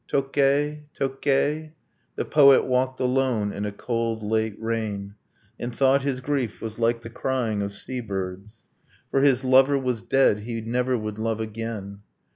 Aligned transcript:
Tokkei 0.11 0.85
Tokkei 0.97 1.73
The 2.15 2.25
poet 2.25 2.65
walked 2.65 2.99
alone 2.99 3.51
in 3.53 3.65
a 3.67 3.71
cold 3.71 4.23
late 4.23 4.59
rain, 4.59 5.13
And 5.59 5.75
thought 5.75 6.01
his 6.01 6.21
grief 6.21 6.59
was 6.59 6.79
like 6.79 7.01
the 7.03 7.09
crying 7.11 7.61
of 7.61 7.71
sea 7.71 7.99
birds; 8.01 8.65
For 9.11 9.21
his 9.21 9.43
lover 9.43 9.77
was 9.77 10.01
dead, 10.01 10.39
he 10.39 10.59
never 10.59 10.97
would 10.97 11.19
love 11.19 11.39
again. 11.39 11.99